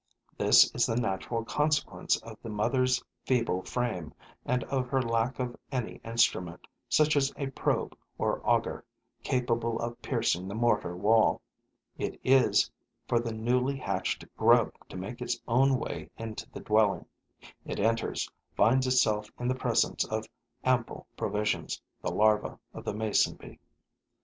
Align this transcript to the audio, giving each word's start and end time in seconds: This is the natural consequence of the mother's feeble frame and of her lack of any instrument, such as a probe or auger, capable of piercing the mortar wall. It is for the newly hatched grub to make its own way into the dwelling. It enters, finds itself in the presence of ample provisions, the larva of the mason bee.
This 0.35 0.73
is 0.73 0.87
the 0.87 0.95
natural 0.99 1.45
consequence 1.45 2.17
of 2.23 2.35
the 2.41 2.49
mother's 2.49 3.03
feeble 3.23 3.61
frame 3.61 4.15
and 4.47 4.63
of 4.63 4.87
her 4.87 4.99
lack 4.99 5.37
of 5.37 5.55
any 5.71 6.01
instrument, 6.03 6.65
such 6.89 7.15
as 7.15 7.31
a 7.37 7.51
probe 7.51 7.95
or 8.17 8.41
auger, 8.43 8.83
capable 9.21 9.77
of 9.79 10.01
piercing 10.01 10.47
the 10.47 10.55
mortar 10.55 10.97
wall. 10.97 11.39
It 11.99 12.19
is 12.23 12.71
for 13.07 13.19
the 13.19 13.31
newly 13.31 13.77
hatched 13.77 14.25
grub 14.37 14.71
to 14.89 14.97
make 14.97 15.21
its 15.21 15.39
own 15.47 15.77
way 15.77 16.09
into 16.17 16.49
the 16.49 16.61
dwelling. 16.61 17.05
It 17.63 17.77
enters, 17.79 18.27
finds 18.57 18.87
itself 18.87 19.29
in 19.39 19.47
the 19.47 19.53
presence 19.53 20.03
of 20.05 20.25
ample 20.63 21.05
provisions, 21.15 21.79
the 22.01 22.09
larva 22.09 22.57
of 22.73 22.85
the 22.85 22.95
mason 22.95 23.35
bee. 23.35 23.59